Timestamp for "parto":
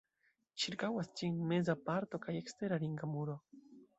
1.91-2.21